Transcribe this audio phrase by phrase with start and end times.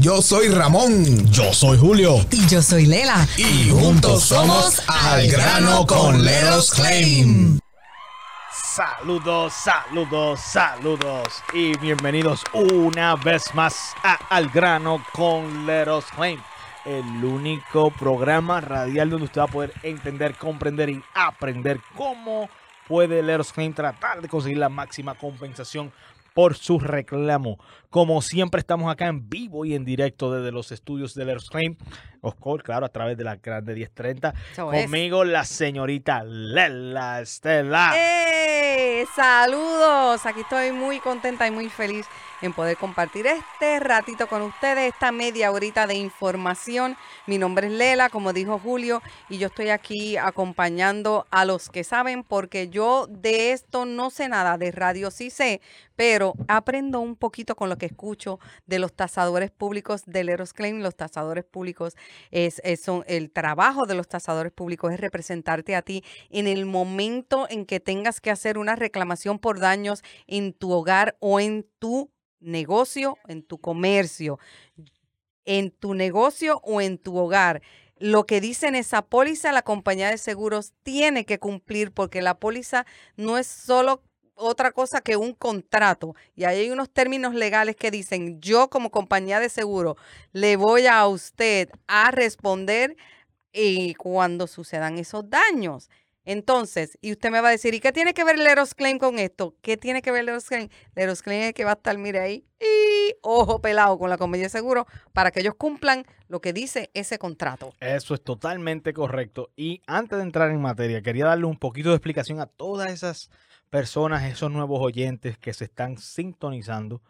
[0.00, 1.28] Yo soy Ramón.
[1.32, 2.24] Yo soy Julio.
[2.30, 3.26] Y yo soy Lela.
[3.36, 7.58] Y juntos somos Al Grano con Leros Claim.
[8.52, 16.40] Saludos, saludos, saludos y bienvenidos una vez más a Al Grano con Leros Claim,
[16.84, 22.48] el único programa radial donde usted va a poder entender, comprender y aprender cómo
[22.86, 25.92] puede Leros Claim tratar de conseguir la máxima compensación
[26.38, 27.58] por su reclamo.
[27.90, 31.74] Como siempre estamos acá en vivo y en directo desde los estudios de Leros Claim.
[32.20, 34.34] Oscar, claro, a través de la grande 1030.
[34.52, 34.84] Eso es.
[34.84, 37.92] Conmigo la señorita Lela Estela.
[37.96, 39.04] ¡Eh!
[39.16, 40.24] Saludos.
[40.26, 42.06] Aquí estoy muy contenta y muy feliz
[42.42, 46.96] en poder compartir este ratito con ustedes, esta media horita de información.
[47.26, 51.84] Mi nombre es Lela, como dijo Julio, y yo estoy aquí acompañando a los que
[51.84, 55.60] saben, porque yo de esto no sé nada, de radio sí sé,
[55.96, 60.80] pero aprendo un poquito con lo que escucho de los tasadores públicos del Eros Claim.
[60.80, 61.96] Los tasadores públicos
[62.30, 66.66] es, es son- el trabajo de los tasadores públicos es representarte a ti en el
[66.66, 71.66] momento en que tengas que hacer una reclamación por daños en tu hogar o en
[71.78, 74.38] tu negocio, en tu comercio,
[75.44, 77.62] en tu negocio o en tu hogar.
[77.98, 82.38] Lo que dice en esa póliza, la compañía de seguros tiene que cumplir porque la
[82.38, 84.02] póliza no es solo
[84.34, 86.14] otra cosa que un contrato.
[86.36, 89.96] Y ahí hay unos términos legales que dicen, yo como compañía de seguro
[90.32, 92.96] le voy a usted a responder
[93.52, 95.90] y cuando sucedan esos daños.
[96.28, 98.98] Entonces, y usted me va a decir, ¿y qué tiene que ver el Eros Claim
[98.98, 99.56] con esto?
[99.62, 100.68] ¿Qué tiene que ver el Eros Claim?
[100.94, 104.18] El Eros Claim es que va a estar, mire ahí, y ojo pelado con la
[104.18, 107.72] compañía de seguro para que ellos cumplan lo que dice ese contrato.
[107.80, 109.48] Eso es totalmente correcto.
[109.56, 113.30] Y antes de entrar en materia, quería darle un poquito de explicación a todas esas
[113.70, 117.00] personas, esos nuevos oyentes que se están sintonizando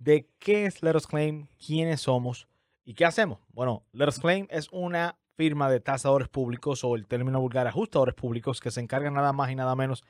[0.00, 2.48] de qué es Let Us Claim, quiénes somos
[2.84, 3.38] y qué hacemos.
[3.52, 8.14] Bueno, Let Us Claim es una firma de tasadores públicos o el término vulgar ajustadores
[8.14, 10.04] públicos que se encargan nada más y nada menos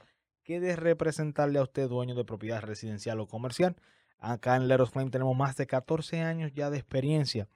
[0.45, 3.77] que de representarle a usted dueño de propiedad residencial o comercial.
[4.19, 7.49] Acá en Let Us Claim tenemos más de 14 años ya de experiencia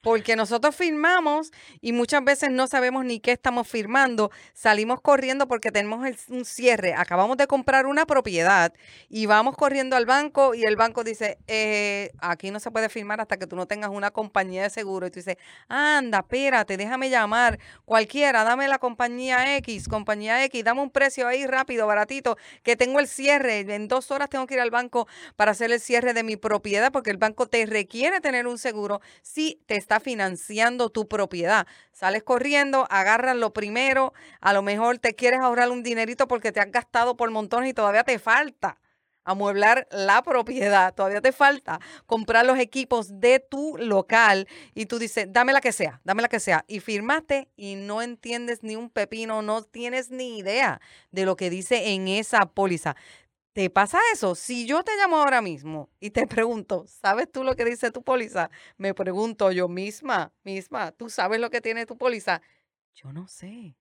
[0.00, 4.30] Porque nosotros firmamos y muchas veces no sabemos ni qué estamos firmando.
[4.54, 6.94] Salimos corriendo porque tenemos un cierre.
[6.94, 8.72] Acabamos de comprar una propiedad
[9.08, 13.20] y vamos corriendo al banco y el banco dice, eh, aquí no se puede firmar
[13.20, 15.06] hasta que tú no tengas una compañía de seguro.
[15.06, 15.36] Y tú dices,
[15.68, 17.58] anda, espérate, déjame llamar.
[17.84, 23.00] Cualquiera, dame la compañía X, compañía X, dame un precio ahí rápido, baratito, que tengo
[23.00, 23.60] el cierre.
[23.60, 26.92] En dos horas tengo que ir al banco para hacer el cierre de mi propiedad
[26.92, 31.66] porque el banco te requiere tener un seguro si te está financiando tu propiedad.
[31.92, 36.60] Sales corriendo, agarras lo primero, a lo mejor te quieres ahorrar un dinerito porque te
[36.60, 38.78] has gastado por montones y todavía te falta
[39.26, 45.26] amueblar la propiedad, todavía te falta comprar los equipos de tu local y tú dices,
[45.30, 46.64] dame la que sea, dame la que sea.
[46.68, 50.80] Y firmaste y no entiendes ni un pepino, no tienes ni idea
[51.10, 52.94] de lo que dice en esa póliza.
[53.56, 54.34] ¿Te pasa eso?
[54.34, 58.02] Si yo te llamo ahora mismo y te pregunto, ¿sabes tú lo que dice tu
[58.02, 58.50] póliza?
[58.76, 62.42] Me pregunto yo misma, misma, ¿tú sabes lo que tiene tu póliza?
[62.92, 63.74] Yo no sé.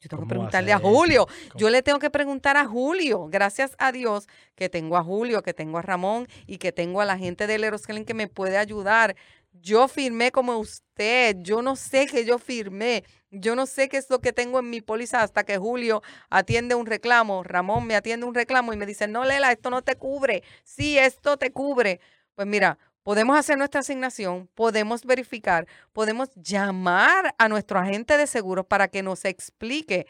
[0.00, 0.78] Yo tengo ¿Cómo que a preguntarle a?
[0.78, 1.26] Julio.
[1.26, 1.58] ¿Cómo?
[1.58, 3.28] Yo le tengo que preguntar a Julio.
[3.30, 7.06] Gracias a Dios que tengo a Julio, que tengo a Ramón y que tengo a
[7.06, 9.16] la gente del Eroskelin que me puede ayudar.
[9.60, 11.36] Yo firmé como usted.
[11.40, 13.04] Yo no sé que yo firmé.
[13.30, 16.74] Yo no sé qué es lo que tengo en mi póliza hasta que Julio atiende
[16.74, 17.42] un reclamo.
[17.42, 20.42] Ramón me atiende un reclamo y me dice, no, Lela, esto no te cubre.
[20.64, 22.00] Sí, esto te cubre.
[22.34, 28.66] Pues mira, podemos hacer nuestra asignación, podemos verificar, podemos llamar a nuestro agente de seguros
[28.66, 30.06] para que nos explique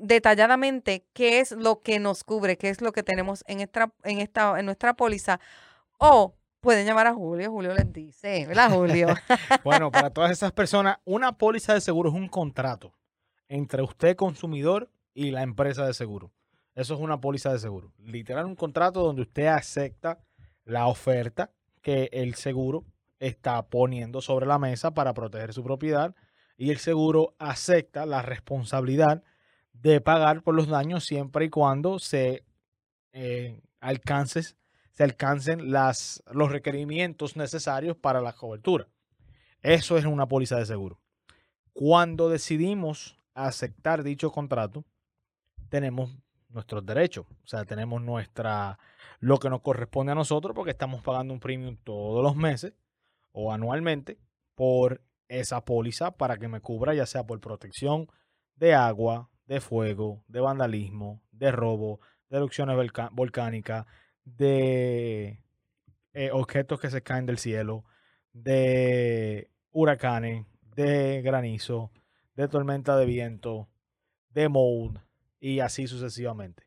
[0.00, 4.20] detalladamente qué es lo que nos cubre, qué es lo que tenemos en esta, en
[4.20, 5.38] esta, en nuestra póliza,
[5.98, 9.08] o Pueden llamar a Julio, Julio les dice, ¿verdad, Julio?
[9.64, 12.94] Bueno, para todas esas personas, una póliza de seguro es un contrato
[13.48, 16.32] entre usted, consumidor, y la empresa de seguro.
[16.74, 17.92] Eso es una póliza de seguro.
[17.98, 20.24] Literal, un contrato donde usted acepta
[20.64, 21.50] la oferta
[21.82, 22.86] que el seguro
[23.18, 26.14] está poniendo sobre la mesa para proteger su propiedad
[26.56, 29.22] y el seguro acepta la responsabilidad
[29.74, 32.42] de pagar por los daños siempre y cuando se
[33.12, 34.56] eh, alcances,
[34.94, 38.88] se alcancen las, los requerimientos necesarios para la cobertura.
[39.60, 41.00] Eso es una póliza de seguro.
[41.72, 44.84] Cuando decidimos aceptar dicho contrato,
[45.68, 46.16] tenemos
[46.48, 48.78] nuestros derechos, o sea, tenemos nuestra
[49.18, 52.74] lo que nos corresponde a nosotros porque estamos pagando un premium todos los meses
[53.32, 54.18] o anualmente
[54.54, 58.06] por esa póliza para que me cubra ya sea por protección
[58.54, 62.76] de agua, de fuego, de vandalismo, de robo, de erupciones
[63.10, 63.86] volcánicas,
[64.24, 65.40] de
[66.12, 67.84] eh, objetos que se caen del cielo,
[68.32, 71.90] de huracanes, de granizo,
[72.34, 73.68] de tormenta de viento,
[74.30, 74.98] de mold
[75.40, 76.64] y así sucesivamente.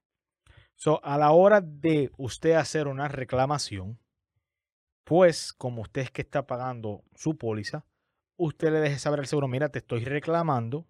[0.76, 4.00] So, a la hora de usted hacer una reclamación,
[5.04, 7.86] pues como usted es que está pagando su póliza,
[8.36, 10.86] usted le deje saber al seguro, mira, te estoy reclamando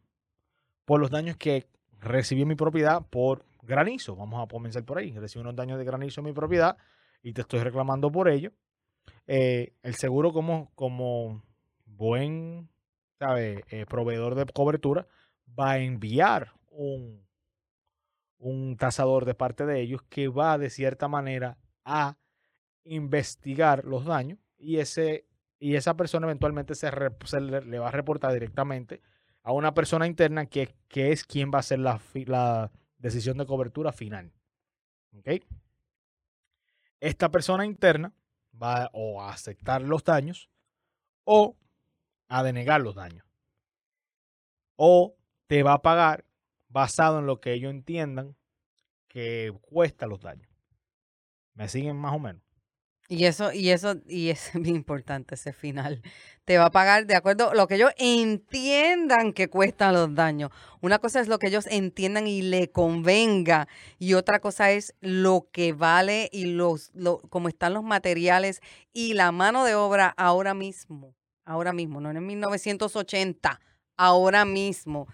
[0.85, 1.67] por los daños que
[1.99, 4.15] recibí mi propiedad por granizo.
[4.15, 5.11] Vamos a comenzar por ahí.
[5.11, 6.77] Recibí unos daños de granizo en mi propiedad
[7.21, 8.51] y te estoy reclamando por ello.
[9.27, 11.43] Eh, el seguro como, como
[11.85, 12.69] buen
[13.19, 13.63] ¿sabe?
[13.69, 15.07] eh, proveedor de cobertura
[15.59, 17.25] va a enviar un,
[18.37, 22.17] un tasador de parte de ellos que va de cierta manera a
[22.83, 25.25] investigar los daños y ese
[25.59, 27.11] y esa persona eventualmente se, re-
[27.41, 29.01] le, va a reportar directamente
[29.41, 31.97] a una persona interna que, que es quien va a hacer la
[32.97, 34.33] decisión de cobertura final.
[35.17, 35.43] ¿Ok?
[36.99, 38.13] Esta persona interna
[38.61, 40.49] va o a aceptar los daños
[41.23, 41.55] o
[42.27, 43.25] a denegar los daños.
[44.75, 45.15] O
[45.47, 46.25] te va a pagar
[46.69, 48.35] basado en lo que ellos entiendan
[49.07, 50.49] que cuesta los daños.
[51.53, 52.46] ¿Me siguen más o menos?
[53.09, 56.01] Y eso, y eso, y es bien importante ese final.
[56.43, 60.51] Te va a pagar de acuerdo lo que ellos entiendan que cuestan los daños.
[60.81, 63.67] Una cosa es lo que ellos entiendan y le convenga.
[63.97, 68.61] Y otra cosa es lo que vale y los, lo, cómo están los materiales
[68.93, 71.13] y la mano de obra ahora mismo.
[71.45, 73.61] Ahora mismo, no en 1980,
[73.95, 75.07] ahora mismo.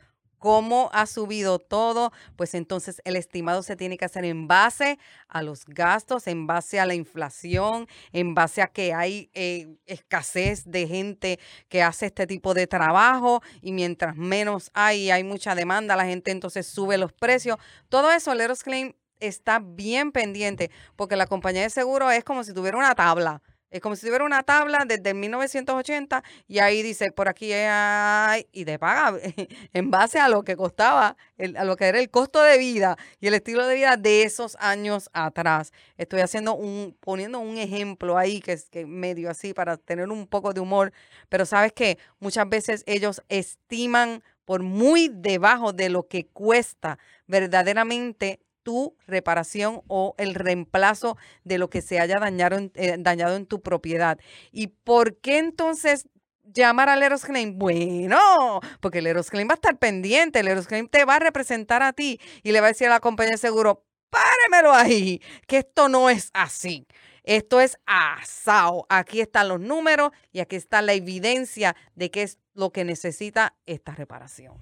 [0.43, 2.11] ¿Cómo ha subido todo?
[2.35, 4.99] Pues entonces el estimado se tiene que hacer en base
[5.29, 10.65] a los gastos, en base a la inflación, en base a que hay eh, escasez
[10.65, 15.95] de gente que hace este tipo de trabajo y mientras menos hay, hay mucha demanda,
[15.95, 17.55] la gente entonces sube los precios.
[17.87, 18.91] Todo eso, Leros Claim
[19.21, 23.41] está bien pendiente porque la compañía de seguro es como si tuviera una tabla.
[23.73, 28.65] Es como si tuviera una tabla desde 1980 y ahí dice, por aquí hay, y
[28.65, 29.17] te paga
[29.73, 31.17] en base a lo que costaba,
[31.57, 34.55] a lo que era el costo de vida y el estilo de vida de esos
[34.59, 35.73] años atrás.
[35.97, 40.27] Estoy haciendo un, poniendo un ejemplo ahí que es que medio así para tener un
[40.27, 40.93] poco de humor,
[41.27, 48.39] pero sabes que muchas veces ellos estiman por muy debajo de lo que cuesta verdaderamente
[48.63, 54.17] tu reparación o el reemplazo de lo que se haya dañado en, eh, tu propiedad.
[54.51, 56.07] ¿Y por qué entonces
[56.43, 57.25] llamar al Eros?
[57.53, 61.93] Bueno, porque el Eros va a estar pendiente, el Eros te va a representar a
[61.93, 65.89] ti y le va a decir a la compañía de seguro, páremelo ahí, que esto
[65.89, 66.87] no es así.
[67.23, 68.85] Esto es asao.
[68.89, 73.55] Aquí están los números y aquí está la evidencia de que es lo que necesita
[73.65, 74.61] esta reparación.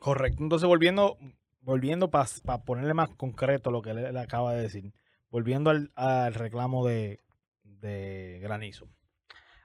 [0.00, 0.42] Correcto.
[0.42, 1.18] Entonces, volviendo,
[1.66, 2.28] volviendo para
[2.64, 4.94] ponerle más concreto lo que le, le acaba de decir,
[5.30, 7.24] volviendo al, al reclamo de,
[7.64, 8.88] de granizo.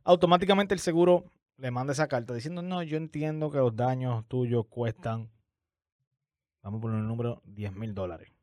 [0.03, 1.25] Automáticamente el seguro
[1.57, 5.29] le manda esa carta diciendo, no, yo entiendo que los daños tuyos cuestan,
[6.63, 8.33] vamos a poner el número, 10 mil dólares.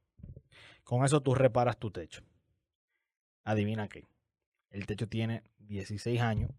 [0.85, 2.23] Con eso tú reparas tu techo.
[3.43, 4.05] Adivina qué.
[4.71, 6.53] El techo tiene 16 años.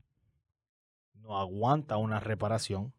[1.14, 2.94] No aguanta una reparación.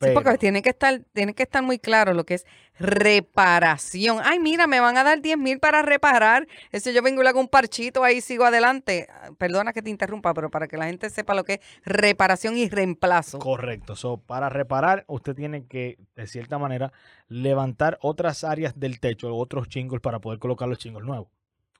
[0.00, 2.46] Sí, porque tiene que estar, tiene que estar muy claro lo que es
[2.78, 4.18] reparación.
[4.24, 6.48] Ay, mira, me van a dar 10 mil para reparar.
[6.72, 9.08] Eso yo vengo y le hago un parchito ahí sigo adelante.
[9.36, 12.70] Perdona que te interrumpa, pero para que la gente sepa lo que es reparación y
[12.70, 13.40] reemplazo.
[13.40, 13.94] Correcto.
[13.94, 16.92] So, para reparar, usted tiene que, de cierta manera,
[17.28, 21.28] levantar otras áreas del techo, otros chingos para poder colocar los chingos nuevos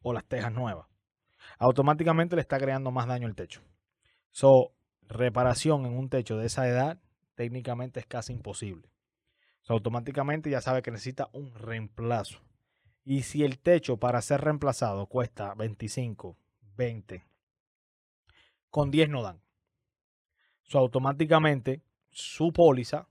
[0.03, 0.87] o las tejas nuevas.
[1.59, 3.63] Automáticamente le está creando más daño al techo.
[4.31, 4.73] So,
[5.09, 6.99] reparación en un techo de esa edad
[7.41, 8.93] técnicamente es casi imposible.
[9.63, 12.39] So, automáticamente ya sabe que necesita un reemplazo.
[13.03, 16.37] Y si el techo para ser reemplazado cuesta 25,
[16.77, 17.25] 20,
[18.69, 19.41] con 10 no dan.
[20.75, 21.81] Automáticamente
[22.11, 23.09] su póliza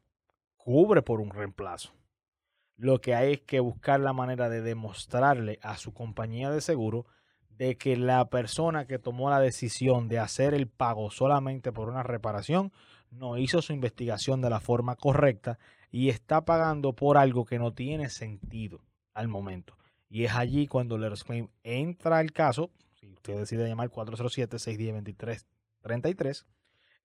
[0.58, 1.92] cubre por un reemplazo.
[2.76, 7.08] Lo que hay es que buscar la manera de demostrarle a su compañía de seguro
[7.50, 12.04] de que la persona que tomó la decisión de hacer el pago solamente por una
[12.04, 12.72] reparación
[13.12, 15.60] no hizo su investigación de la forma correcta
[15.92, 18.82] y está pagando por algo que no tiene sentido
[19.14, 19.78] al momento.
[20.10, 26.46] Y es allí cuando Letters Claim entra al caso, si usted decide llamar 407-610-2333,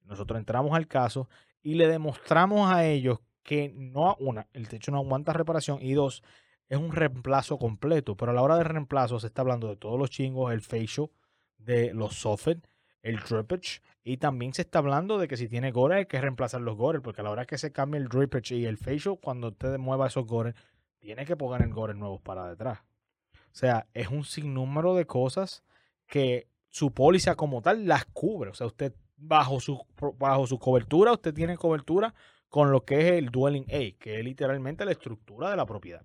[0.04, 1.28] nosotros entramos al caso
[1.62, 6.22] y le demostramos a ellos que no, una, el techo no aguanta reparación y dos,
[6.68, 8.16] es un reemplazo completo.
[8.16, 11.10] Pero a la hora de reemplazo se está hablando de todos los chingos, el facial,
[11.58, 12.66] de los soffit,
[13.04, 16.60] el drippage y también se está hablando de que si tiene gore hay que reemplazar
[16.62, 19.48] los gores porque a la hora que se cambie el drippage y el facial, cuando
[19.48, 20.54] usted mueva esos gores,
[20.98, 22.80] tiene que poner el gore nuevos para detrás.
[23.34, 25.62] O sea, es un sinnúmero de cosas
[26.06, 28.50] que su póliza como tal las cubre.
[28.50, 29.86] O sea, usted bajo su,
[30.18, 32.14] bajo su cobertura, usted tiene cobertura
[32.48, 36.02] con lo que es el dwelling aid, que es literalmente la estructura de la propiedad.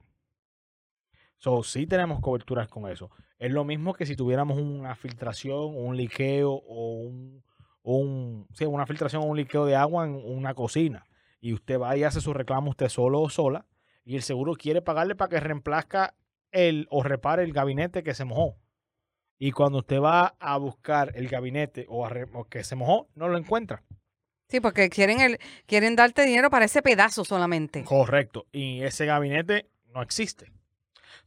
[1.40, 3.10] So, sí tenemos coberturas con eso.
[3.38, 7.44] Es lo mismo que si tuviéramos una filtración, un liqueo o un,
[7.82, 11.06] un sí, una filtración o un liqueo de agua en una cocina.
[11.40, 13.66] Y usted va y hace su reclamo usted solo o sola.
[14.04, 16.14] Y el seguro quiere pagarle para que reemplazca
[16.52, 18.58] el o repare el gabinete que se mojó.
[19.38, 23.30] Y cuando usted va a buscar el gabinete o, a o que se mojó, no
[23.30, 23.84] lo encuentra.
[24.50, 27.86] Sí, porque quieren, el, quieren darte dinero para ese pedazo solamente.
[27.86, 28.48] Correcto.
[28.52, 30.52] Y ese gabinete no existe.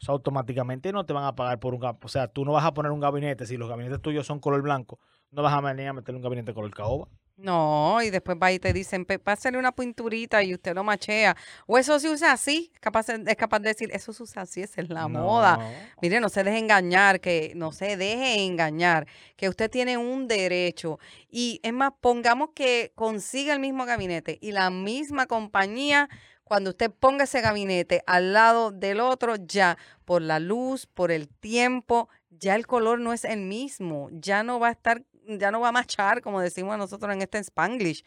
[0.03, 2.07] O sea, automáticamente no te van a pagar por un gabinete.
[2.07, 3.47] O sea, tú no vas a poner un gabinete.
[3.47, 4.99] Si los gabinetes tuyos son color blanco,
[5.31, 7.07] no vas a venir a meterle un gabinete color caoba.
[7.37, 11.37] No, y después va y te dicen, "Pe- pásale una pinturita y usted lo machea.
[11.67, 14.61] O eso se usa así, es capaz, es capaz de decir, eso se usa así,
[14.61, 15.57] esa es la moda.
[16.03, 19.07] Mire, no se deje engañar, que no se deje engañar,
[19.37, 20.99] que usted tiene un derecho.
[21.31, 26.09] Y es más, pongamos que consiga el mismo gabinete y la misma compañía,
[26.53, 31.27] cuando usted ponga ese gabinete al lado del otro, ya por la luz, por el
[31.27, 35.61] tiempo, ya el color no es el mismo, ya no va a estar, ya no
[35.61, 38.05] va a machar, como decimos nosotros en este Spanglish.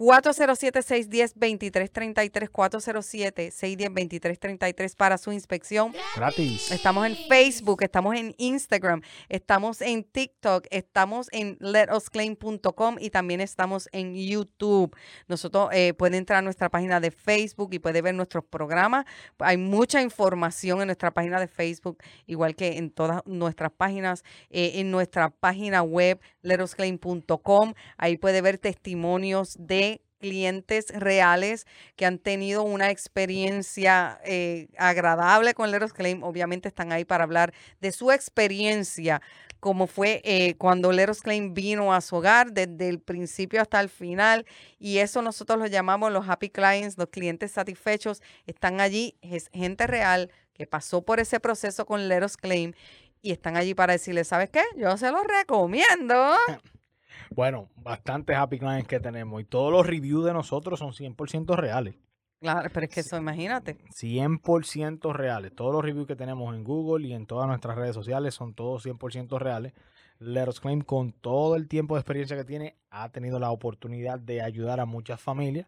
[0.00, 5.92] 407-610-2333, 407-610-2333 para su inspección.
[6.16, 6.70] Gratis.
[6.70, 13.90] Estamos en Facebook, estamos en Instagram, estamos en TikTok, estamos en letosclaim.com y también estamos
[13.92, 14.96] en YouTube.
[15.28, 19.04] Nosotros eh, puede entrar a nuestra página de Facebook y puede ver nuestros programas.
[19.38, 24.72] Hay mucha información en nuestra página de Facebook, igual que en todas nuestras páginas, eh,
[24.76, 27.74] en nuestra página web letosclaim.com.
[27.98, 29.89] Ahí puede ver testimonios de
[30.20, 36.22] clientes reales que han tenido una experiencia eh, agradable con Leros Claim.
[36.22, 39.20] Obviamente están ahí para hablar de su experiencia,
[39.58, 43.88] como fue eh, cuando Leros Claim vino a su hogar desde el principio hasta el
[43.88, 44.46] final.
[44.78, 48.22] Y eso nosotros lo llamamos los happy clients, los clientes satisfechos.
[48.46, 52.74] Están allí, es gente real que pasó por ese proceso con Leros Claim
[53.22, 54.62] y están allí para decirle, ¿sabes qué?
[54.76, 56.34] Yo se los recomiendo.
[57.30, 61.96] Bueno, bastantes happy clients que tenemos y todos los reviews de nosotros son 100% reales.
[62.40, 63.76] Claro, pero es que eso, imagínate.
[63.90, 65.54] 100% reales.
[65.54, 68.86] Todos los reviews que tenemos en Google y en todas nuestras redes sociales son todos
[68.86, 69.74] 100% reales.
[70.20, 74.18] Let Us Claim, con todo el tiempo de experiencia que tiene, ha tenido la oportunidad
[74.18, 75.66] de ayudar a muchas familias,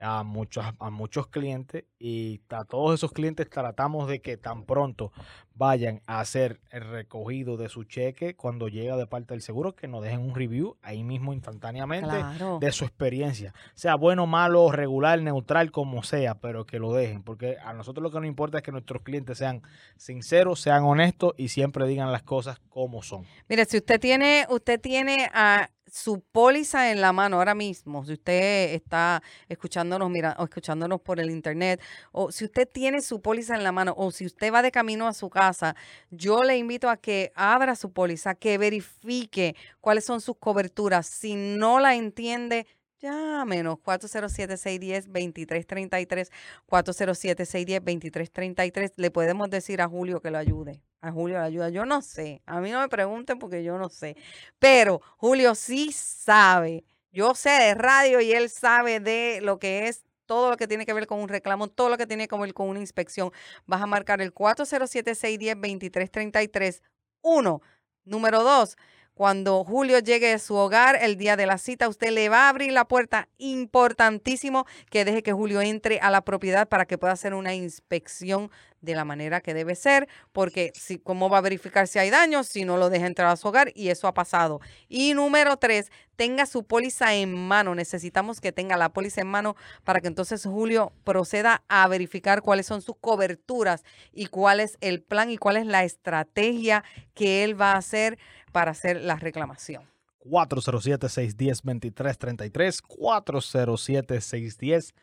[0.00, 5.12] a muchos, a muchos clientes y a todos esos clientes tratamos de que tan pronto
[5.54, 9.88] vayan a hacer el recogido de su cheque cuando llega de parte del seguro, que
[9.88, 12.58] nos dejen un review ahí mismo instantáneamente Claro.
[12.60, 17.56] de su experiencia, sea bueno, malo, regular, neutral, como sea, pero que lo dejen, porque
[17.64, 19.62] a nosotros lo que nos importa es que nuestros clientes sean
[19.96, 23.24] sinceros, sean honestos y siempre digan las cosas como son.
[23.48, 28.14] Mire, si usted tiene, usted tiene a su póliza en la mano ahora mismo, si
[28.14, 31.80] usted está escuchándonos, mira, o escuchándonos por el internet,
[32.12, 35.06] o si usted tiene su póliza en la mano, o si usted va de camino
[35.06, 35.76] a su casa,
[36.10, 41.06] yo le invito a que abra su póliza, que verifique cuáles son sus coberturas.
[41.06, 42.66] Si no la entiende,
[43.00, 46.30] Llámenos 407-610-2333,
[46.66, 48.92] 407-610-2333.
[48.96, 50.82] Le podemos decir a Julio que lo ayude.
[51.00, 51.68] A Julio le ayuda.
[51.70, 52.42] Yo no sé.
[52.46, 54.16] A mí no me pregunten porque yo no sé.
[54.58, 56.84] Pero Julio sí sabe.
[57.12, 60.86] Yo sé de radio y él sabe de lo que es todo lo que tiene
[60.86, 63.30] que ver con un reclamo, todo lo que tiene que ver con una inspección.
[63.66, 66.82] Vas a marcar el 407-610-2333.
[67.22, 67.62] Uno.
[68.04, 68.76] Número dos.
[69.14, 72.50] Cuando Julio llegue a su hogar el día de la cita, usted le va a
[72.50, 73.28] abrir la puerta.
[73.38, 78.48] Importantísimo que deje que Julio entre a la propiedad para que pueda hacer una inspección
[78.80, 82.46] de la manera que debe ser, porque si, ¿cómo va a verificar si hay daños
[82.46, 83.72] si no lo deja entrar a su hogar?
[83.74, 84.60] Y eso ha pasado.
[84.88, 87.74] Y número tres, tenga su póliza en mano.
[87.74, 92.66] Necesitamos que tenga la póliza en mano para que entonces Julio proceda a verificar cuáles
[92.66, 97.60] son sus coberturas y cuál es el plan y cuál es la estrategia que él
[97.60, 98.18] va a hacer
[98.52, 99.82] para hacer la reclamación.
[100.24, 104.94] 407-610-2333, 407-610-2333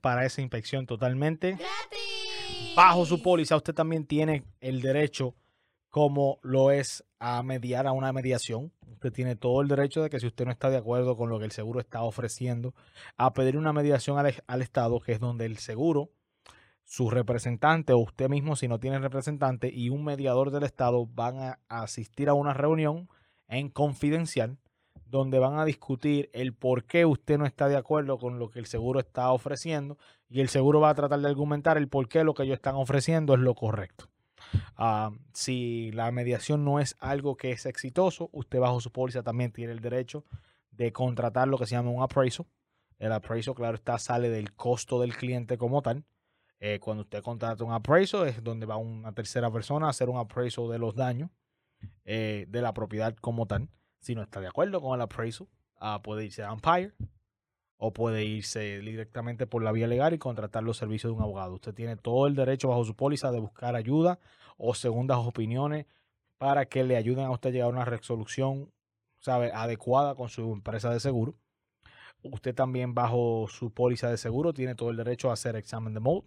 [0.00, 1.52] para esa inspección totalmente.
[1.52, 2.74] ¡Gratis!
[2.76, 5.34] Bajo su póliza usted también tiene el derecho,
[5.90, 8.72] como lo es a mediar a una mediación.
[8.86, 11.38] Usted tiene todo el derecho de que si usted no está de acuerdo con lo
[11.38, 12.74] que el seguro está ofreciendo,
[13.16, 16.10] a pedir una mediación al, al Estado, que es donde el seguro
[16.84, 21.38] su representante o usted mismo si no tiene representante y un mediador del Estado van
[21.38, 23.10] a asistir a una reunión
[23.46, 24.56] en confidencial
[25.10, 28.58] donde van a discutir el por qué usted no está de acuerdo con lo que
[28.58, 29.98] el seguro está ofreciendo
[30.28, 32.74] y el seguro va a tratar de argumentar el por qué lo que ellos están
[32.74, 34.08] ofreciendo es lo correcto.
[34.76, 39.52] Ah, si la mediación no es algo que es exitoso, usted bajo su póliza también
[39.52, 40.24] tiene el derecho
[40.70, 42.46] de contratar lo que se llama un appraisal.
[42.98, 46.04] El appraisal, claro está, sale del costo del cliente como tal.
[46.60, 50.18] Eh, cuando usted contrata un appraisal es donde va una tercera persona a hacer un
[50.18, 51.30] appraisal de los daños
[52.04, 53.68] eh, de la propiedad como tal.
[54.00, 56.92] Si no está de acuerdo con el appraisal, ah, puede irse a Empire
[57.76, 61.54] o puede irse directamente por la vía legal y contratar los servicios de un abogado.
[61.54, 64.18] Usted tiene todo el derecho bajo su póliza de buscar ayuda
[64.56, 65.86] o segundas opiniones
[66.38, 68.72] para que le ayuden a usted a llegar a una resolución
[69.20, 69.52] ¿sabe?
[69.52, 71.34] adecuada con su empresa de seguro.
[72.22, 76.00] Usted también bajo su póliza de seguro tiene todo el derecho a hacer examen de
[76.00, 76.26] mode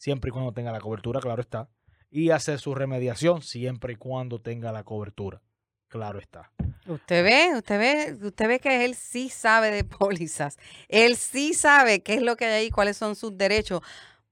[0.00, 1.68] siempre y cuando tenga la cobertura, claro está,
[2.10, 5.42] y hacer su remediación siempre y cuando tenga la cobertura,
[5.90, 6.50] claro está.
[6.86, 10.56] Usted ve, usted ve, usted ve que él sí sabe de pólizas.
[10.88, 13.82] Él sí sabe qué es lo que hay ahí, cuáles son sus derechos.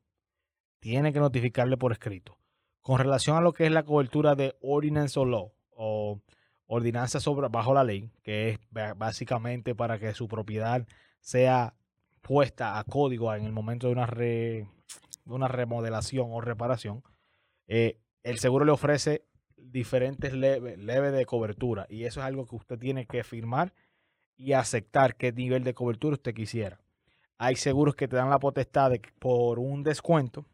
[0.81, 2.39] Tiene que notificarle por escrito.
[2.81, 6.21] Con relación a lo que es la cobertura de Ordinance o Law o
[6.67, 8.59] ordenanza sobre bajo la ley, que es
[8.97, 10.87] básicamente para que su propiedad
[11.21, 11.75] sea
[12.21, 14.69] puesta a código en el momento de una, re-
[15.25, 17.03] una remodelación o reparación,
[17.67, 19.25] eh, el seguro le ofrece
[19.57, 23.73] diferentes leves leve de cobertura y eso es algo que usted tiene que firmar
[24.37, 26.81] y aceptar qué nivel de cobertura usted quisiera.
[27.39, 30.45] Hay seguros que te dan la potestad por un descuento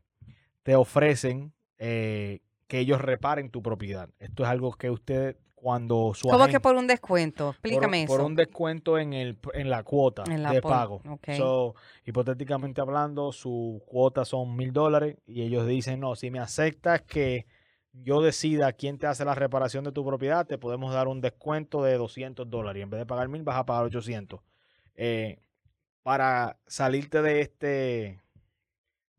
[0.64, 4.08] te ofrecen eh, que ellos reparen tu propiedad.
[4.18, 7.44] Esto es algo que usted cuando su ¿Cómo que agente- por un descuento?
[7.46, 8.26] por- Explícame por, eso.
[8.26, 11.00] un descuento en el en la cuota En la de pago.
[11.08, 11.28] ok.
[11.36, 11.74] So,
[12.04, 17.46] hipotéticamente hablando, su cuota son mil dólares y ellos dicen, no, si me aceptas que
[17.92, 21.82] yo decida quién te hace la reparación de tu propiedad, te podemos dar un descuento
[21.82, 22.80] de 200 dólares.
[22.80, 24.40] Y en vez de pagar mil, vas a pagar 800.
[24.96, 25.38] Eh,
[26.02, 28.20] para salirte de este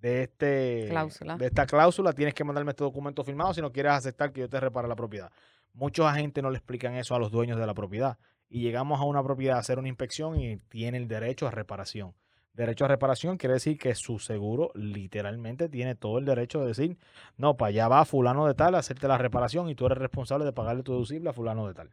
[0.06, 1.36] de este Cláusula.
[1.36, 4.48] de esta cláusula tienes que mandarme este documento firmado si no quieres aceptar que yo
[4.48, 5.32] te repare la propiedad.
[5.74, 9.04] Muchos agentes no le explican eso a los dueños de la propiedad y llegamos a
[9.04, 12.14] una propiedad a hacer una inspección y tiene el derecho a reparación.
[12.54, 17.00] Derecho a reparación quiere decir que su seguro literalmente tiene todo el derecho de decir,
[17.36, 20.46] no, para allá va fulano de tal a hacerte la reparación y tú eres responsable
[20.46, 21.90] de pagarle tu deducible a fulano de tal.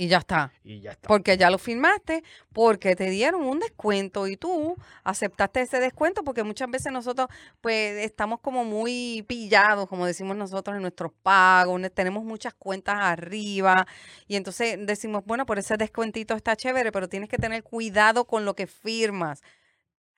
[0.00, 0.50] Y ya está.
[0.64, 1.08] Y ya está.
[1.08, 6.42] Porque ya lo firmaste, porque te dieron un descuento y tú aceptaste ese descuento porque
[6.42, 7.28] muchas veces nosotros
[7.60, 12.96] pues estamos como muy pillados, como decimos nosotros en nuestros pagos, ne- tenemos muchas cuentas
[12.98, 13.86] arriba
[14.26, 18.46] y entonces decimos, bueno, por ese descuentito está chévere, pero tienes que tener cuidado con
[18.46, 19.42] lo que firmas.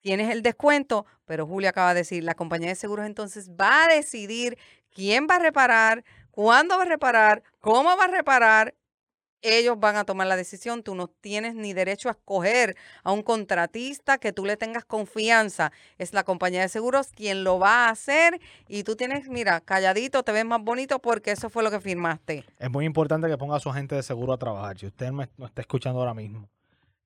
[0.00, 3.88] Tienes el descuento, pero Julia acaba de decir, la compañía de seguros entonces va a
[3.88, 4.56] decidir
[4.94, 8.74] quién va a reparar, cuándo va a reparar, cómo va a reparar
[9.42, 10.82] ellos van a tomar la decisión.
[10.82, 15.72] Tú no tienes ni derecho a escoger a un contratista que tú le tengas confianza.
[15.98, 20.22] Es la compañía de seguros quien lo va a hacer y tú tienes, mira, calladito,
[20.22, 22.44] te ves más bonito porque eso fue lo que firmaste.
[22.58, 24.78] Es muy importante que ponga a su agente de seguro a trabajar.
[24.78, 26.48] Si usted me, me está escuchando ahora mismo,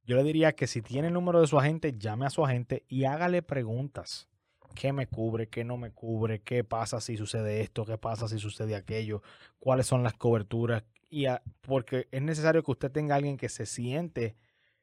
[0.05, 2.85] yo le diría que si tiene el número de su agente, llame a su agente
[2.89, 4.29] y hágale preguntas.
[4.77, 5.49] ¿Qué me cubre?
[5.49, 6.43] ¿Qué no me cubre?
[6.43, 7.87] ¿Qué pasa si sucede esto?
[7.87, 9.23] ¿Qué pasa si sucede aquello?
[9.59, 10.85] ¿Cuáles son las coberturas?
[11.09, 14.37] Y a- porque es necesario que usted tenga alguien que se siente,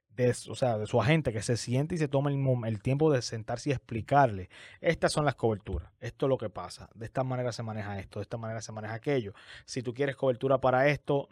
[0.09, 3.11] de, o sea, de su agente, que se siente y se tome el, el tiempo
[3.11, 4.49] de sentarse y explicarle.
[4.79, 5.91] Estas son las coberturas.
[5.99, 6.89] Esto es lo que pasa.
[6.93, 8.19] De esta manera se maneja esto.
[8.19, 9.33] De esta manera se maneja aquello.
[9.65, 11.27] Si tú quieres cobertura para esto,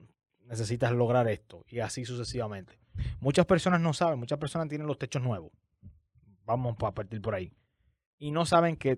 [0.45, 1.63] necesitas lograr esto.
[1.69, 2.79] Y así sucesivamente.
[3.19, 4.19] Muchas personas no saben.
[4.19, 5.51] Muchas personas tienen los techos nuevos.
[6.45, 7.53] Vamos a partir por ahí.
[8.17, 8.97] Y no saben que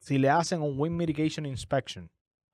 [0.00, 2.10] si le hacen un Wind Mitigation Inspection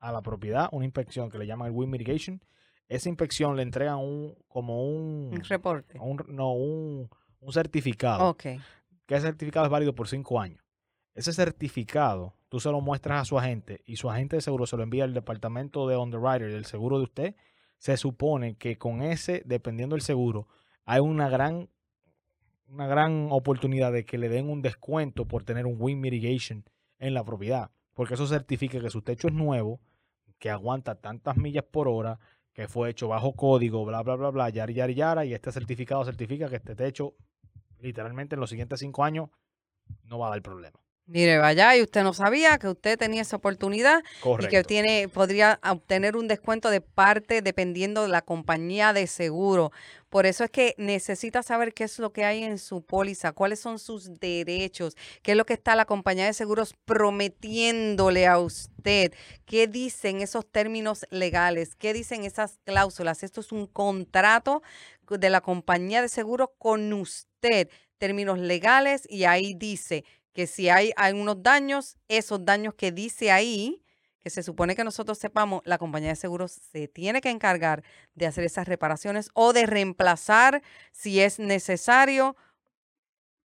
[0.07, 2.41] a la propiedad, una inspección que le llaman el Wind Mitigation,
[2.87, 5.97] esa inspección le entregan un, como un, Un reporte.
[5.99, 8.43] un- no, un, un certificado Ok.
[8.43, 10.61] que ese certificado es válido por cinco años.
[11.15, 14.77] Ese certificado tú se lo muestras a su agente y su agente de seguro se
[14.77, 17.35] lo envía al departamento de underwriter del seguro de usted.
[17.79, 20.47] Se supone que con ese, dependiendo del seguro,
[20.85, 21.69] hay una gran,
[22.67, 26.63] una gran oportunidad de que le den un descuento por tener un wind mitigation
[26.99, 27.71] en la propiedad.
[27.93, 29.79] Porque eso certifica que su techo es nuevo,
[30.39, 32.19] que aguanta tantas millas por hora,
[32.53, 36.03] que fue hecho bajo código, bla, bla, bla, bla, yara, yara, yara, y este certificado
[36.05, 37.15] certifica que este techo
[37.79, 39.29] literalmente en los siguientes cinco años
[40.03, 40.79] no va a dar problema.
[41.07, 44.49] Mire, vaya, y usted no sabía que usted tenía esa oportunidad y Correcto.
[44.49, 49.71] que tiene, podría obtener un descuento de parte dependiendo de la compañía de seguro.
[50.09, 53.59] Por eso es que necesita saber qué es lo que hay en su póliza, cuáles
[53.59, 59.13] son sus derechos, qué es lo que está la compañía de seguros prometiéndole a usted,
[59.45, 63.21] qué dicen esos términos legales, qué dicen esas cláusulas.
[63.21, 64.63] Esto es un contrato
[65.07, 70.03] de la compañía de seguros con usted, términos legales, y ahí dice
[70.35, 73.81] que si hay algunos daños, esos daños que dice ahí,
[74.21, 77.83] que se supone que nosotros sepamos, la compañía de seguros se tiene que encargar
[78.15, 82.35] de hacer esas reparaciones o de reemplazar si es necesario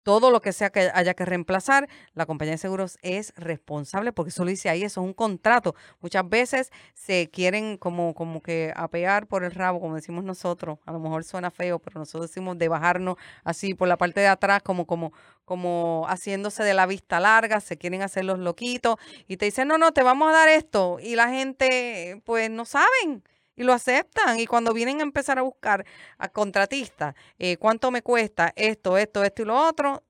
[0.07, 4.29] todo lo que sea que haya que reemplazar, la compañía de seguros es responsable porque
[4.29, 5.75] eso lo dice ahí, eso es un contrato.
[5.99, 10.79] Muchas veces se quieren como, como que apear por el rabo, como decimos nosotros.
[10.85, 14.27] A lo mejor suena feo, pero nosotros decimos de bajarnos así por la parte de
[14.27, 15.11] atrás, como, como,
[15.43, 18.95] como haciéndose de la vista larga, se quieren hacer los loquitos
[19.27, 20.99] y te dicen, no, no, te vamos a dar esto.
[21.01, 23.23] Y la gente, pues no saben
[23.57, 24.39] y lo aceptan.
[24.39, 25.85] Y cuando vienen a empezar a buscar
[26.17, 30.03] a contratistas, eh, cuánto me cuesta esto, esto, esto y lo otro,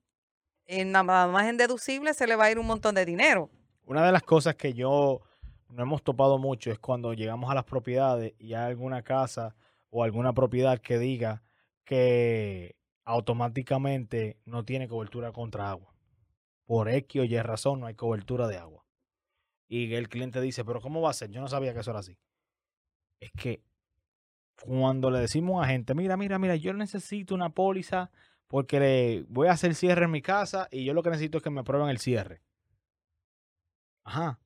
[0.65, 3.49] en nada más en deducible se le va a ir un montón de dinero.
[3.85, 5.21] Una de las cosas que yo
[5.69, 9.55] no hemos topado mucho es cuando llegamos a las propiedades y hay alguna casa
[9.89, 11.41] o alguna propiedad que diga
[11.85, 15.95] que automáticamente no tiene cobertura contra agua.
[16.65, 18.85] Por X o Y razón no hay cobertura de agua.
[19.69, 21.29] Y el cliente dice, pero ¿cómo va a ser?
[21.29, 22.17] Yo no sabía que eso era así.
[23.19, 23.61] Es que
[24.63, 28.11] cuando le decimos a gente, mira, mira, mira, yo necesito una póliza
[28.47, 31.43] porque le voy a hacer cierre en mi casa y yo lo que necesito es
[31.43, 32.41] que me prueben el cierre.
[34.03, 34.39] Ajá.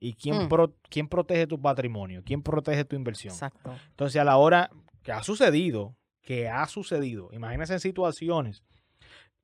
[0.00, 0.48] ¿Y quién, Mm.
[0.48, 2.22] pro- quién protege tu patrimonio?
[2.24, 3.32] ¿Quién protege tu inversión?
[3.32, 3.74] Exacto.
[3.90, 4.70] Entonces, a la hora
[5.02, 8.64] que ha sucedido, que ha sucedido, imagínense en situaciones,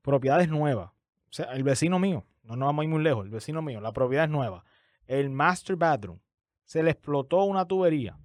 [0.03, 0.91] propiedades nuevas.
[0.91, 3.81] O sea, el vecino mío, no nos vamos a ir muy lejos, el vecino mío,
[3.81, 4.65] la propiedad es nueva.
[5.07, 6.19] El master bathroom,
[6.65, 8.19] se le explotó una tubería.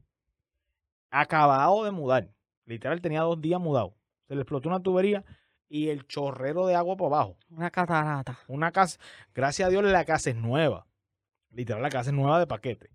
[1.17, 2.28] Acabado de mudar.
[2.65, 3.95] Literal, tenía dos días mudado.
[4.28, 5.23] Se le explotó una tubería
[5.69, 7.38] y el chorrero de agua por abajo.
[7.49, 8.38] Una catarata.
[8.49, 8.99] Una casa,
[9.34, 10.88] gracias a Dios la casa es nueva.
[11.51, 12.89] Literal, la casa es nueva de paquete.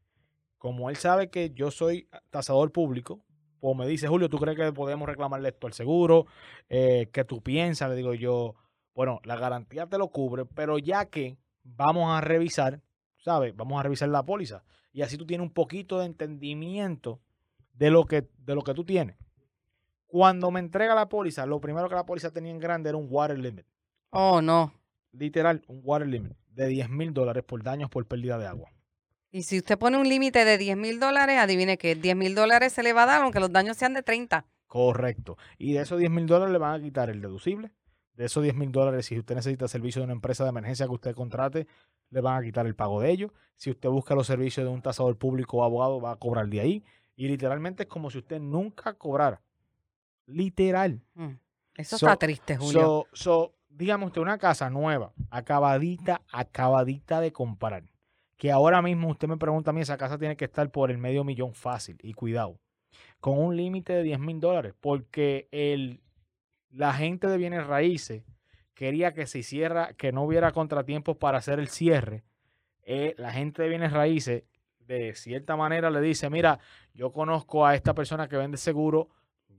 [0.58, 3.24] Como él sabe que yo soy tasador público,
[3.58, 6.26] pues me dice, Julio, ¿tú crees que podemos reclamarle esto al seguro?
[6.68, 7.88] Eh, ¿Qué tú piensas?
[7.88, 8.54] Le digo yo,
[8.94, 12.82] bueno, la garantía te lo cubre, pero ya que vamos a revisar,
[13.16, 13.56] ¿sabes?
[13.56, 14.62] Vamos a revisar la póliza.
[14.92, 17.22] Y así tú tienes un poquito de entendimiento
[17.80, 19.16] de lo que, de lo que tú tienes.
[20.06, 23.06] Cuando me entrega la póliza, lo primero que la póliza tenía en grande era un
[23.10, 23.64] water limit
[24.10, 24.72] Oh, no.
[25.12, 28.70] literal, un water limit de 10 mil dólares por daños por pérdida de agua.
[29.30, 32.72] Y si usted pone un límite de 10 mil dólares, adivine que 10 mil dólares
[32.72, 34.44] se le va a dar, aunque los daños sean de 30.
[34.66, 35.38] Correcto.
[35.56, 37.70] Y de esos 10 mil dólares le van a quitar el deducible.
[38.14, 40.92] De esos 10 mil dólares, si usted necesita servicio de una empresa de emergencia que
[40.92, 41.66] usted contrate,
[42.10, 43.30] le van a quitar el pago de ellos.
[43.56, 46.60] Si usted busca los servicios de un tasador público o abogado, va a cobrar de
[46.60, 46.84] ahí.
[47.20, 49.42] Y literalmente es como si usted nunca cobrara.
[50.24, 51.02] Literal.
[51.12, 51.32] Mm.
[51.76, 52.80] Eso So- está triste, Julio.
[52.80, 57.84] So, so, digamos usted, una casa nueva, acabadita, acabadita de comprar.
[58.38, 60.96] Que ahora mismo usted me pregunta a mí, esa casa tiene que estar por el
[60.96, 61.98] medio millón fácil.
[62.02, 62.58] Y cuidado,
[63.20, 64.72] con un límite de 10 mil dólares.
[64.80, 66.00] Porque el,
[66.70, 68.24] la gente de bienes raíces
[68.72, 72.24] quería que se hiciera, que no hubiera contratiempos para hacer el cierre.
[72.82, 74.44] Eh, la gente de bienes raíces,
[74.90, 76.58] de cierta manera, le dice, mira,
[76.94, 79.08] yo conozco a esta persona que vende seguro,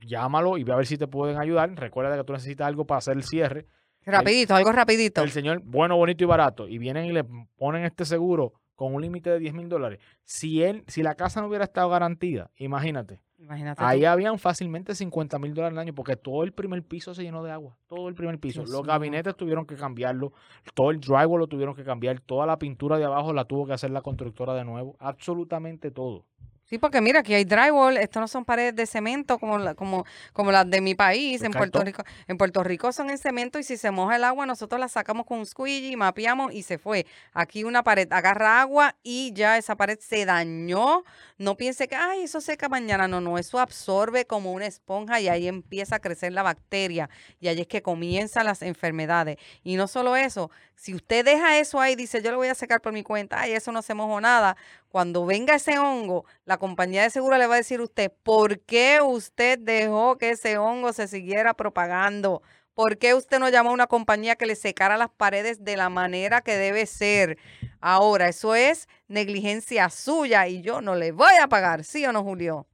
[0.02, 1.74] llámalo y ve a ver si te pueden ayudar.
[1.76, 3.66] Recuerda que tú necesitas algo para hacer el cierre.
[4.06, 5.22] rapidito, algo rapidito.
[5.24, 7.24] El señor, bueno, bonito y barato, y vienen y le
[7.56, 10.00] ponen este seguro con un límite de 10 mil dólares.
[10.24, 13.80] Si él, si la casa no hubiera estado garantida, imagínate, Imagínate.
[13.80, 13.86] tú.
[13.86, 17.44] ahí habían fácilmente 50 mil dólares al año, porque todo el primer piso se llenó
[17.44, 18.64] de agua, todo el primer piso.
[18.64, 20.34] Los gabinetes tuvieron que cambiarlo,
[20.74, 23.74] todo el drywall lo tuvieron que cambiar, toda la pintura de abajo la tuvo que
[23.74, 26.26] hacer la constructora de nuevo, absolutamente todo.
[26.72, 30.06] Sí, porque mira, aquí hay drywall, esto no son paredes de cemento como, la- como,
[30.32, 31.84] como las de mi país, en Puerto.
[31.84, 32.02] Rico.
[32.30, 35.26] En Puerto Rico son en cemento y si se moja el agua, nosotros la sacamos
[35.26, 37.06] con un squeegee, mapeamos y se fue.
[37.34, 41.04] Aquí una pared agarra agua y ya esa pared se dañó.
[41.38, 43.06] No piense que, ay, eso seca mañana.
[43.06, 47.10] No, no, eso absorbe como una esponja y ahí empieza a crecer la bacteria
[47.42, 49.36] y ahí es que comienzan las enfermedades.
[49.62, 52.80] Y no solo eso, si usted deja eso ahí, dice, yo lo voy a secar
[52.80, 54.56] por mi cuenta, ay, eso no se mojó nada.
[54.90, 58.60] Cuando venga ese hongo, la compañía de seguro le va a decir a usted, ¿por
[58.60, 62.42] qué usted dejó que ese hongo se siguiera propagando?
[62.74, 65.88] ¿Por qué usted no llamó a una compañía que le secara las paredes de la
[65.88, 67.38] manera que debe ser?
[67.80, 72.22] Ahora, eso es negligencia suya y yo no le voy a pagar, ¿sí o no,
[72.22, 72.68] Julio?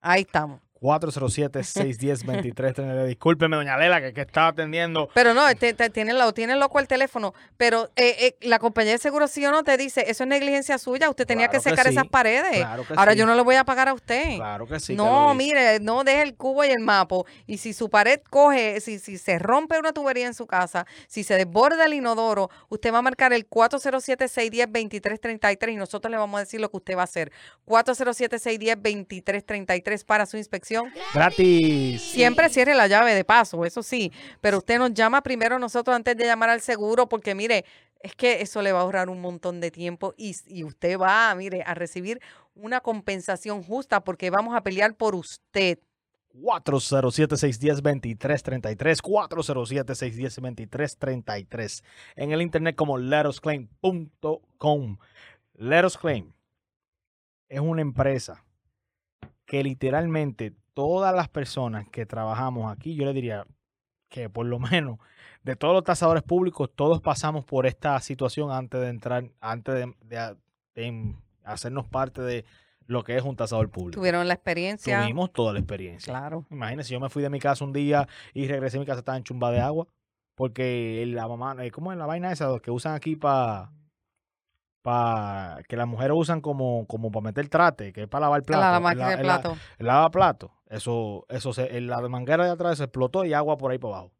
[0.00, 0.63] Ahí estamos.
[0.84, 3.06] 407-610-2339.
[3.06, 5.08] Discúlpeme, doña Lela, que, que estaba atendiendo.
[5.14, 7.34] Pero no, te, te- tiene, lo, tiene loco el teléfono.
[7.56, 10.78] Pero eh, eh, la compañía de seguro sí o no te dice, eso es negligencia
[10.78, 12.56] suya, usted tenía Claro que que secar esas paredes.
[12.58, 13.18] claro que Ahora sí.
[13.18, 14.36] yo no le voy a pagar a usted.
[14.36, 14.94] Claro que sí.
[14.94, 17.26] no, mire, no deje el cubo y el mapo.
[17.46, 21.22] Y si su pared coge, si, si se rompe una tubería en su casa, si
[21.24, 26.40] se desborda el inodoro, usted va a marcar el 407-610-2333 y nosotros le vamos a
[26.40, 27.30] decir lo que usted va a hacer.
[27.66, 30.73] 407-610-2333 para su inspección.
[31.12, 32.02] Gratis.
[32.02, 36.16] Siempre cierre la llave de paso, eso sí, pero usted nos llama primero nosotros antes
[36.16, 37.64] de llamar al seguro porque mire,
[38.00, 41.34] es que eso le va a ahorrar un montón de tiempo y, y usted va,
[41.34, 42.20] mire, a recibir
[42.54, 45.78] una compensación justa porque vamos a pelear por usted.
[46.34, 49.02] 407-610-2333.
[49.02, 51.82] 407-610-2333.
[52.16, 54.98] En el internet como letosclaim.com.
[55.54, 56.32] Let Us Claim
[57.48, 58.44] es una empresa
[59.46, 63.46] que literalmente todas las personas que trabajamos aquí, yo le diría
[64.10, 64.98] que por lo menos
[65.42, 69.94] de todos los tasadores públicos, todos pasamos por esta situación antes de entrar, antes de,
[70.04, 70.36] de-
[70.74, 72.44] de hacernos parte de
[72.86, 73.98] lo que es un tasador público.
[74.00, 75.00] Tuvieron la experiencia.
[75.02, 76.12] Tuvimos toda la experiencia.
[76.12, 76.44] Claro.
[76.50, 79.16] Imagínense, yo me fui de mi casa un día y regresé a mi casa, estaba
[79.16, 79.86] en chumba de agua.
[80.34, 83.70] Porque la mamá, eh, ¿cómo es la vaina esa que usan aquí para
[84.84, 88.80] pa, que las mujeres usan como, como para meter trate, que es para lavar plato?
[88.80, 89.56] La, el de plato.
[89.78, 90.52] el lavaplato.
[90.68, 94.12] Eso, eso se, la manguera de atrás se explotó y agua por ahí para abajo.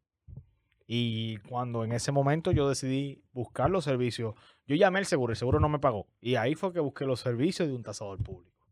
[0.87, 4.33] Y cuando en ese momento yo decidí buscar los servicios,
[4.65, 6.07] yo llamé al seguro, el seguro no me pagó.
[6.19, 8.65] Y ahí fue que busqué los servicios de un tasador público.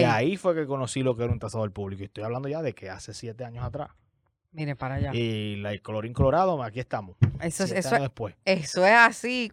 [0.00, 2.02] Y ahí fue que conocí lo que era un tasador público.
[2.02, 3.90] Y estoy hablando ya de que hace siete años atrás.
[4.54, 5.14] Mire para allá.
[5.14, 7.16] Y la colorín colorado, aquí estamos.
[7.40, 8.34] Eso, es- eso, después.
[8.44, 9.48] Eso es así.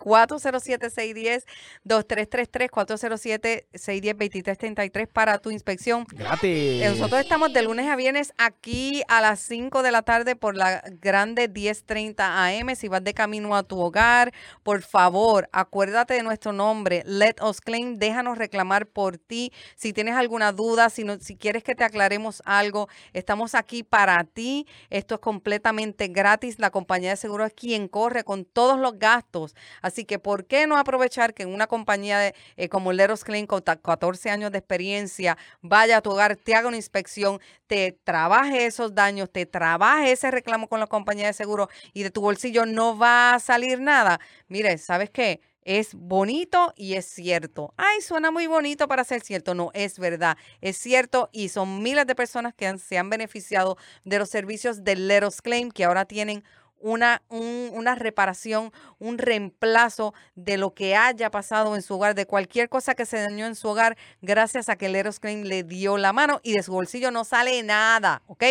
[1.85, 6.05] 407-610-2333, 407-610-2333 para tu inspección.
[6.11, 6.81] Gratis.
[6.83, 10.57] Eh, Nosotros estamos de lunes a viernes aquí a las 5 de la tarde por
[10.57, 12.75] la grande 1030 AM.
[12.75, 14.33] Si vas de camino a tu hogar,
[14.63, 17.95] por favor, acuérdate de nuestro nombre, Let Us Claim.
[17.95, 19.53] Déjanos reclamar por ti.
[19.77, 24.23] Si tienes alguna duda, si, no- si quieres que te aclaremos algo, estamos aquí para
[24.25, 24.67] ti.
[24.89, 26.59] Esto es completamente gratis.
[26.59, 29.55] La compañía de seguro es quien corre con todos los gastos.
[29.81, 33.45] Así que, ¿por qué no aprovechar que en una compañía de, eh, como Leros Claim
[33.47, 37.91] con ta- 14 años de experiencia vaya a tu hogar, te haga una inspección, te
[38.03, 42.21] trabaje esos daños, te trabaje ese reclamo con la compañía de seguro y de tu
[42.21, 44.19] bolsillo no va a salir nada?
[44.47, 45.41] Mire, ¿sabes qué?
[45.63, 47.73] Es bonito y es cierto.
[47.77, 49.53] Ay, suena muy bonito para ser cierto.
[49.53, 50.37] No, es verdad.
[50.61, 54.95] Es cierto y son miles de personas que se han beneficiado de los servicios de
[54.95, 56.43] Let Us Claim que ahora tienen
[56.81, 62.25] una, un- una reparación, un reemplazo de lo que haya pasado en su hogar, de
[62.25, 65.97] cualquier cosa que se dañó en su hogar, gracias a que Leros Claim le dio
[65.97, 68.43] la mano y de su bolsillo no sale nada, ¿ok?